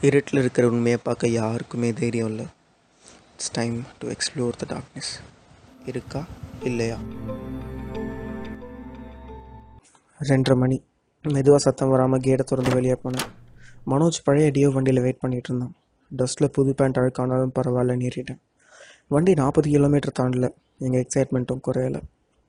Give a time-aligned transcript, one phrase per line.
[0.00, 2.44] இருட்டில் இருக்கிற உண்மையை பார்க்க யாருக்குமே தைரியம் இல்லை.
[3.32, 5.12] It's time to explore the darkness
[5.86, 6.24] இருக்கா?
[6.62, 6.96] இல்லையா?
[10.20, 10.82] ரெண்டரை மணி.
[11.22, 13.28] மெதுவாக சத்தம் வராமல் கேட்டை திறந்து வெளியே போனேன்.
[13.86, 15.74] மனோஜ் பழைய டியோ வண்டியில் வெயிட் பண்ணிகிட்டு இருந்தான்.
[16.16, 18.38] டஸ்ட்டில் புது பேண்ட் அழுக்கானாலும் பரவாயில்லன்னு ஏறிட்டேன்
[19.08, 20.54] வண்டி நாற்பது கிலோமீட்டர் தாண்டல.
[20.78, 22.00] எங்கள் எக்ஸைட்மெண்ட்டும் குறையலை.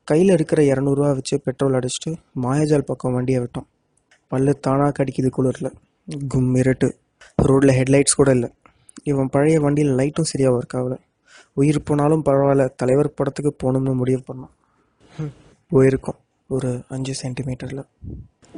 [0.04, 3.68] கையில் இருக்கிற இரநூறுவா வச்சு பெட்ரோல் அடிச்சுட்டு மாயாஜால் பக்கம் வண்டியை விட்டோம்.
[4.28, 5.74] பல்லு தானாக கடிக்குது குளிரில்.
[6.28, 6.98] கும் இருட்டு.
[7.38, 8.50] ரோட்டில் ஹெட்லைட்ஸ் கூட இல்லை.
[9.10, 10.98] இவன் பழைய வண்டியில் லைட்டும் சரியாக ஒர்க் ஆகலை
[11.60, 14.54] உயிர் போனாலும் பரவாயில்ல தலைவர் படத்துக்கு போகணும்னு முடிவு பண்ணோம்
[15.72, 16.18] போயிருக்கோம்
[16.50, 17.84] ஒரு அஞ்சு சென்டிமீட்டரில்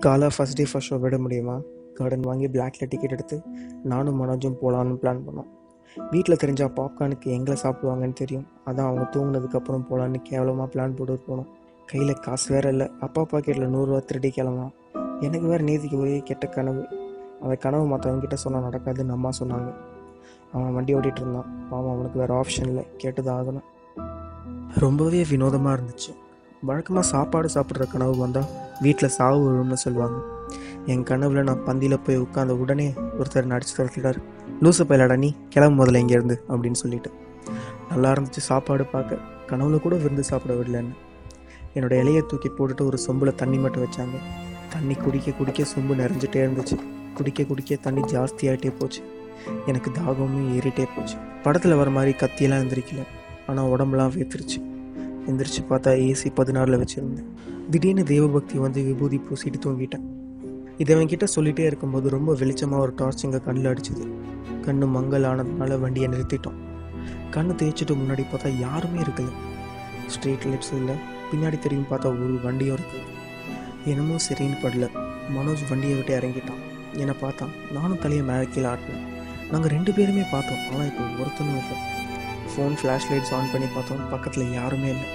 [0.05, 1.55] Kaala first day first show விட முடியுமா?
[1.97, 3.37] கார்டன் வாங்கி பிளாக்ல டிக்கெட் எடுத்து
[3.91, 5.49] நானும் மனோஜும் போகலான்னு பிளான் பண்ணோம்.
[6.11, 8.45] வீட்டில் தெரிஞ்சால் பாப்கார்னுக்கு எங்களை சாப்பிடுவாங்கன்னு தெரியும்.
[8.67, 11.49] அதான் அவங்க தூங்கினதுக்கப்புறம் போகலான்னு கேவலமாக பிளான் போட்டு போனோம்.
[11.91, 12.87] கையில் காசு வேற இல்லை.
[13.07, 14.73] அப்பா பாக்கெட்டில் நூறுரூவா திருடி கிளம்பலாம்
[15.27, 16.83] எனக்கு வேறு நீதிக்கு ஒரே கெட்ட கனவு.
[17.41, 19.73] அந்த கனவு மற்றவங்க கிட்ட சொன்னால் நடக்காதுன்னு அம்மா சொன்னாங்க.
[20.53, 21.69] அவன் வண்டி ஓட்டிகிட்டு இருந்தான்.
[21.69, 22.87] பாவம் அவனுக்கு வேறு ஆப்ஷன் இல்லை.
[22.97, 23.63] கேட்டுதான் ஆகணும்.
[24.75, 26.15] ரொம்பவே வினோதமாக இருந்துச்சு.
[26.61, 28.43] வழக்கமாக சாப்பாடு சாப்பிட்ற கனவு வந்தால்
[28.81, 30.21] வீட்டில் சாவு வரும்னு சொல்லுவாங்க.
[30.85, 34.21] என் கனவில் நான் பந்தியில் போய் உட்காந்த உடனே ஒருத்தர் நடிச்சு துரத்திட்டார்.
[34.61, 37.11] லூசு பயிலாடா நீ கிளம்பு முதல்ல இங்கேருந்து அப்படின்னு சொல்லிட்டு.
[37.89, 39.17] நல்லா இருந்துச்சு சாப்பாடு பார்க்க.
[39.47, 40.93] கனவுல கூட விருந்து சாப்பிட விடலன்னு.
[41.73, 44.17] என்னோட இலையை தூக்கி போட்டுட்டு ஒரு சொம்பில் தண்ணி மட்டும் வச்சாங்க.
[44.69, 46.97] தண்ணி குடிக்க குடிக்க சொம்பு நிறைஞ்சிட்டே இருந்துச்சு.
[47.15, 49.01] குடிக்க குடிக்க தண்ணி ஜாஸ்தியாகிட்டே போச்சு.
[49.65, 51.15] எனக்கு தாகமும் ஏறிட்டே போச்சு.
[51.43, 53.03] படத்தில் வர மாதிரி கத்தியெல்லாம் எந்திரிக்கல.
[53.47, 54.57] ஆனால் உடம்புலாம் வேத்துருச்சு.
[55.27, 57.25] எந்திரிச்சு பார்த்தா ஏசி பதினாறில் வச்சுருந்தேன்.
[57.69, 60.05] திடீர்னு தேவபக்தி வந்து விபூதி பூசிட்டு தூங்கிட்டேன்.
[60.77, 64.11] இதை அவன்கிட்ட சொல்லிகிட்டே இருக்கும்போது ரொம்ப வெளிச்சமாக ஒரு டார்ச் எங்கள் கண்ணில் அடிச்சுது.
[64.61, 66.57] கண்ணு மங்கல் ஆனதுனால வண்டியை நிறுத்திட்டோம்.
[67.31, 69.27] கண்ணு தேய்ச்சிட்டு முன்னாடி பார்த்தா யாருமே இருக்கல.
[70.07, 70.95] ஸ்ட்ரீட் லைட்ஸும் இல்லை.
[71.31, 73.07] பின்னாடி திரும்பி பார்த்தா ஒரு வண்டியும் இருக்குது
[73.85, 74.89] என்னமோ சரின்னு படல.
[75.35, 76.68] மனோஜ் வண்டியை விட்டு இறங்கிட்டான்.
[76.93, 77.53] என்னை பார்த்தான்.
[77.71, 79.05] நானும் தலையை மேலே கீழே ஆட்டினேன்.
[79.51, 80.61] நாங்கள் ரெண்டு பேருமே பார்த்தோம்.
[80.71, 81.77] ஆனால் இப்போ ஒருத்தனும் இல்லை.
[82.51, 84.09] ஃபோன் ஃப்ளாஷ் லைட்ஸ் ஆன் பண்ணி பார்த்தோம்.
[84.09, 85.07] பக்கத்தில் யாருமே இல்லை.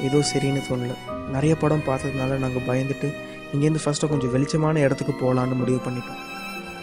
[0.00, 0.94] ஏதோ சரின்னு தோணல.
[1.32, 3.12] நிறைய படம் பார்த்ததுனால நாங்கள் பயந்துட்டு
[3.52, 6.20] இங்கேருந்து ஃபஸ்ட்டாக கொஞ்சம் வெளிச்சமான இடத்துக்கு போகலான்னு முடிவு பண்ணிட்டோம்.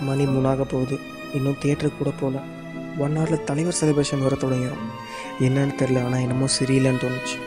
[0.02, 1.00] மணி மூணாக போகுது.
[1.34, 2.42] இன்னும் தேட்டருக்கு கூட போகல.
[2.98, 4.86] ஒன் ஹவரில் தலைவர் செலிப்ரேஷன் வர தொடங்கிடும்
[5.40, 7.38] என்னன்னு தெரில ஆனால் என்னமோ சரியில்லைன்னு தோணுச்சு.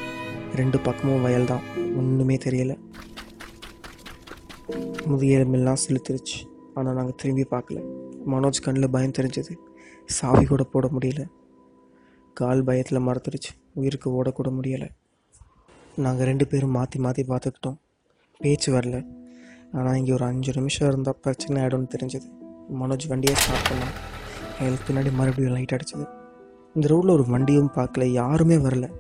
[0.55, 2.79] ரெண்டு பக்கமும் வயல் தான் ஒன்றுமே தெரியலை.
[5.11, 6.39] முதுகெலும்பெல்லாம் செலுத்துருச்சு.
[6.75, 7.79] ஆனால் நாங்கள் திரும்பி பார்க்கல.
[8.27, 9.53] மனோஜ் கண்ணில் பயம் தெரிஞ்சது.
[10.05, 11.25] சாவி கூட போட முடியல.
[12.33, 13.51] கால் பயத்தில் மறந்துடுச்சு.
[13.75, 14.89] உயிருக்கு ஓடக்கூட முடியலை.
[15.97, 17.77] நாங்கள் ரெண்டு பேரும் மாற்றி மாற்றி பார்த்துக்கிட்டோம்.
[18.39, 19.07] பேச்சு வரல.
[19.73, 22.29] ஆனால் இங்கே ஒரு அஞ்சு நிமிஷம் இருந்தால் பிரச்சனை ஆகிடும்னு தெரிஞ்சது.
[22.81, 23.95] மனோஜ் வண்டியை ஸ்டார்ட் பண்ணான்
[24.59, 26.07] எங்களுக்கு பின்னாடி மறுபடியும் லைட் அடிச்சது.
[26.75, 28.05] இந்த ரோட்டில் ஒரு வண்டியும் பார்க்கல.
[28.05, 28.93] யாருமே வரல.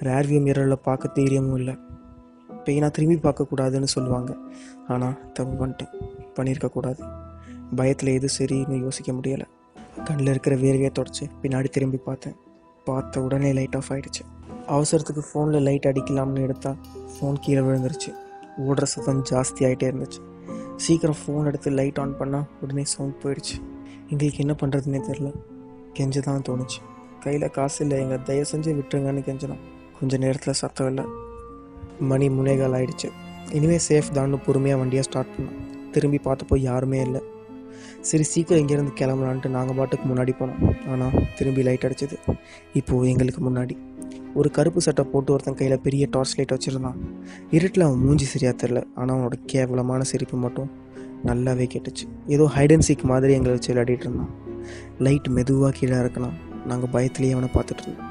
[0.00, 1.76] ரேர்வியூ மிரரில் பார்க்க தைரியமும் இல்லை.
[2.70, 4.36] பெயினாக திரும்பி பார்க்கக்கூடாதுன்னு சொல்லுவாங்க.
[4.88, 5.94] ஆனால் தப்பு பண்ணிட்டேன்.
[6.36, 7.02] பண்ணியிருக்கக்கூடாது.
[7.76, 9.46] பயத்தில் எது சரின்னு யோசிக்க முடியலை.
[10.04, 12.36] கண்ணில் இருக்கிற வேர்வையை தொடச்சி பின்னாடி திரும்பி பார்த்தேன்.
[12.84, 14.22] பார்த்த உடனே லைட் ஆஃப் ஆகிடுச்சு
[14.68, 16.76] அவசரத்துக்கு ஃபோனில் லைட் அடிக்கலாம்னு எடுத்தால்
[17.14, 18.10] ஃபோன் கீழே விழுந்துருச்சு.
[18.68, 20.20] ஓடுற சத்தம் ஜாஸ்தி ஆகிட்டே இருந்துச்சு.
[20.76, 23.56] சீக்கிரம் ஃபோன் எடுத்து லைட் ஆன் பண்ணால் உடனே சவுண்ட் போயிடுச்சு.
[24.08, 25.32] எங்களுக்கு என்ன பண்ணுறதுனே தெரில
[25.92, 26.80] கெஞ்சு தான் தோணுச்சு.
[27.20, 29.62] கையில் காசு இல்லை எங்கள் தயவு செஞ்சு விட்டுருங்கன்னு கெஞ்சணும்
[30.00, 31.04] கொஞ்சம் நேரத்தில் சத்தம் இல்லை.
[32.00, 33.08] மணி முனேகால் ஆயிடுச்சு.
[33.52, 35.58] இனிமேல் சேஃப் தான்னு பொறுமையாக வண்டியை ஸ்டார்ட் பண்ணோம்
[35.90, 37.20] திரும்பி பார்த்தப்போ யாருமே இல்லை.
[38.00, 40.88] சரி சீக்கிரம் இங்கேருந்து கிளம்பலான்ட்டு நாங்கள் பாட்டுக்கு முன்னாடி போனோம்.
[40.88, 42.36] ஆனால் திரும்பி லைட் அடிச்சது.
[42.72, 43.76] இப்போது எங்களுக்கு முன்னாடி.
[44.34, 46.98] ஒரு கருப்பு சட்டை போட்டு ஒருத்தன் கையில் பெரிய டார்ச் லைட் வச்சுருந்தான்.
[47.50, 50.70] இருட்டில் அவன் மூஞ்சி சரியாக தெரில ஆனால் அவனோட கேவலமான சிரிப்பு மட்டும்
[51.26, 52.04] நல்லாவே கேட்டுச்சு.
[52.26, 54.30] ஏதோ ஹைட் அண்ட் சீக் மாதிரி எங்களை வச்சு விளையாடிட்டு இருந்தான்.
[54.98, 56.36] லைட் மெதுவாக கீழே இருக்கலாம்
[56.66, 58.09] நாங்கள் பயத்துலேயே அவனை பார்த்துட்டு இருந்தோம்.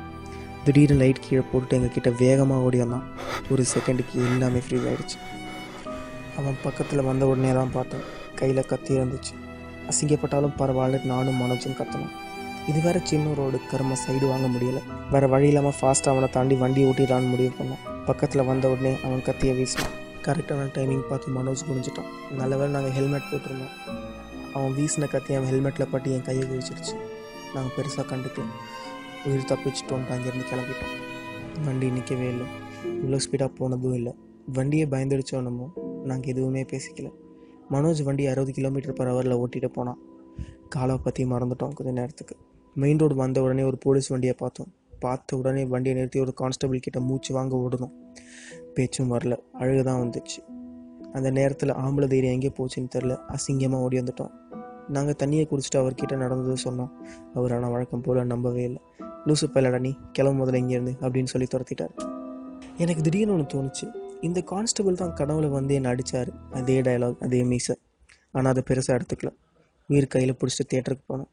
[0.70, 3.06] திடீர்னு லைட் கீழே போட்டுட்டு எங்ககிட்ட வேகமாக ஓடி வந்தான்
[3.52, 5.18] ஒரு செகண்டுக்கு எல்லாமே ஃப்ரீ ஆயிடுச்சு.
[6.40, 8.04] அவன் பக்கத்தில் வந்த உடனே தான் பார்த்தேன்.
[8.40, 9.34] கையில் கத்தி இருந்துச்சு.
[9.90, 12.12] அசிங்கப்பட்டாலும் பரவாயில்ல நானும் மனோஜும் கத்தணும்.
[12.68, 14.82] இது வேற சின்ன ரோடு கரும சைடு வாங்க முடியலை.
[15.14, 17.82] வேறு வழி இல்லாமல் ஃபாஸ்ட்டாக அவனை தாண்டி வண்டி ஓட்டிடலான்னு முடிவு பண்ணோம்.
[18.10, 19.96] பக்கத்தில் வந்த உடனே அவன் கத்தியை வீசினான்.
[20.28, 23.74] கரெக்டான டைமிங் பார்த்து மனோஜ் குடிஞ்சிட்டான் நல்ல வேளை நாங்கள் ஹெல்மெட் போட்டிருந்தோம்.
[24.54, 26.96] அவன் வீசின கத்தி அவன் ஹெல்மெட்டில் பட்டு என் கையை குவிச்சிருச்சு.
[27.56, 28.56] நாங்கள் பெருசாக கண்டுக்கலாம்
[29.28, 30.96] உயிர் தப்பிச்சிட்டோம் அங்கேருந்து கிளம்பிட்டோம்.
[31.66, 32.48] வண்டி நிற்கவே இல்லை.
[32.84, 34.14] இவ்வளோ ஸ்பீடாக போனதும் இல்லை.
[34.54, 35.68] வண்டியை பயந்துடுச்சோன்னமோ
[36.06, 37.10] நாங்கள் எதுவுமே பேசிக்கல.
[37.72, 40.00] மனோஜ் வண்டி அறுபது கிலோமீட்டர் பர் ஹவரில் ஓட்டிகிட்டு போனான்.
[40.70, 42.36] காலை பற்றி மறந்துட்டோம் கொஞ்ச நேரத்துக்கு.
[42.76, 44.70] மெயின் ரோடு வந்த உடனே ஒரு போலீஸ் வண்டியை பார்த்தோம்.
[45.00, 47.94] பார்த்த உடனே வண்டியை நிறுத்தி ஒரு கான்ஸ்டபிள் கிட்ட மூச்சு வாங்க ஓடணும்
[48.74, 49.36] பேச்சும் வரல.
[49.60, 50.40] அழுக தான் வந்துச்சு.
[51.14, 54.34] அந்த நேரத்தில் ஆம்பளை தைரியம் எங்கே போச்சுன்னு தெரில அசிங்கமாக ஓடி வந்துட்டோம்.
[54.96, 56.92] நாங்கள் தண்ணியை குடிச்சிட்டு அவர்கிட்ட நடந்தது சொன்னோம்.
[57.38, 58.82] அவர் ஆனால் வழக்கம் போல் நம்பவே இல்லை.
[59.28, 61.96] லூசு பைலடா நீ கிளம்பு முதல்ல இங்கேருந்து அப்படின்னு சொல்லி துரத்திட்டார்.
[62.84, 63.88] எனக்கு திடீர்னு ஒன்று தோணுச்சு.
[64.28, 67.76] இந்த கான்ஸ்டபிள் தான் கனவுல வந்து என்னை அடித்தார் அதே டயலாக் அதே மீசை.
[68.36, 69.32] ஆனால் அதை பெருசாக எடுத்துக்கல.
[69.90, 71.30] உயிர் கையில் பிடிச்சிட்டு தேட்டருக்கு போனோம்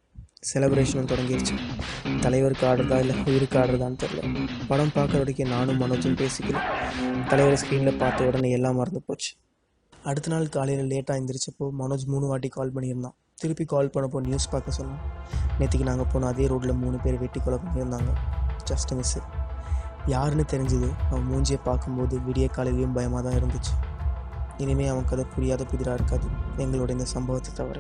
[0.50, 1.55] செலப்ரேஷனும் தொடங்கிடுச்சு
[2.25, 4.20] தலைவருக்கு ஆடுறதா இல்லை உயிருக்கு ஆடுறதான்னு தெரில
[4.70, 6.67] படம் பார்க்குற வரைக்கும் நானும் மனோஜும் பேசிக்கிறேன்
[7.31, 9.31] தலைவரை ஸ்க்ரீனில் பார்த்த உடனே எல்லாம் மறந்து போச்சு.
[10.11, 13.17] அடுத்த நாள் காலையில் லேட்டாக எழுந்திரிச்சப்போ மனோஜ் மூணு வாட்டி கால் பண்ணியிருந்தான்.
[13.41, 15.00] திருப்பி கால் பண்ணப்போ நியூஸ் பார்க்க சொன்னோம்
[15.59, 18.12] நேற்றுக்கு நாங்கள் போன அதே ரோட்டில் மூணு பேர் வெட்டி கொலை பண்ணியிருந்தாங்க
[18.69, 19.21] ஜஸ்ட் மிஸ்ஸு
[20.12, 20.88] யாருன்னு தெரிஞ்சது.
[21.11, 23.75] அவன் மூஞ்சியை பார்க்கும்போது விடிய காலையிலையும் பயமாக தான் இருந்துச்சு.
[24.62, 26.27] இனிமேல் அவன் கதை புரியாத புதிராக இருக்காது.
[26.65, 27.79] எங்களோட இந்த சம்பவத்தை தவிர.